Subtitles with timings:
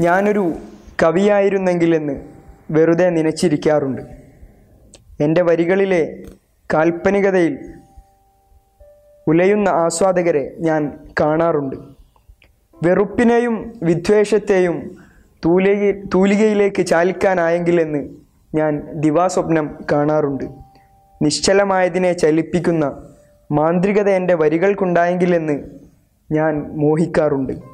[0.00, 0.54] ഞാനൊരു
[1.02, 2.20] കവിയായിരുന്നെങ്കിലെന്ന്
[2.70, 4.02] വെറുതെ നനച്ചിരിക്കാറുണ്ട്.
[5.20, 6.22] എന്റെ വരികളിലെ
[6.74, 7.58] കാൽപ്പനികതയിൽ
[9.26, 11.76] ഉലയുന്ന ആസ്വാദകരെ ഞാൻ കാണാറുണ്ട്.
[12.82, 14.96] വെറുപ്പിനെയും വിദ്വേഷത്തെയും
[15.44, 18.08] തൂലിക തൂലികയിലേക്ക് ചാലിക്കാനായെങ്കിലെന്ന്
[18.54, 20.44] ഞാൻ ദിവാസ്വപ്നം കാണാറുണ്ട്.
[21.22, 23.08] നിശ്ചലമായതിനെ ചലിപ്പിക്കുന്ന
[23.52, 25.62] മാന്ത്രികത എന്റെ വരികൾക്കുണ്ടായെങ്കിലെന്ന്
[26.32, 27.73] ഞാൻ മോഹിക്കാറുണ്ട്.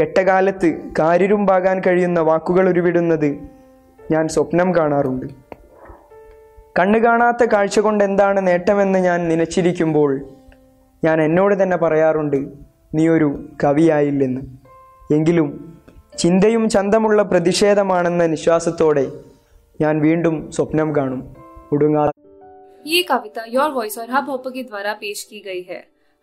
[0.00, 3.26] കെട്ടകാലത്ത് കാര്യരുമ്പാകാൻ കഴിയുന്ന വാക്കുകൾ ഉരുവിടുന്നത്
[4.12, 5.26] ഞാൻ സ്വപ്നം കാണാറുണ്ട്.
[6.78, 10.20] കണ്ണു കാണാത്ത കാഴ്ച കൊണ്ട് എന്താണ് നേട്ടമെന്ന് ഞാൻ നനച്ചിരിക്കുമ്പോൾ
[11.04, 12.36] ഞാൻ എന്നോട് തന്നെ പറയാറുണ്ട്
[12.94, 14.40] നീ ഒരു കവിയായില്ലെന്ന്.
[15.14, 15.48] എങ്കിലും
[16.18, 19.06] ചിന്തയും ചന്തമുള്ള പ്രതിഷേധമാണെന്ന നിശ്വാസത്തോടെ
[19.80, 21.36] ഞാൻ വീണ്ടും സ്വപ്നം കാണും.
[21.72, 22.10] ഒടുങ്ങാ
[22.86, 25.80] ഈ കവിത യോർ വോയിസ് ഓർ ഹാ ഹോപ്പ് കി ദ്വാരാ പേഷ് കി ഗൈ ഹൈ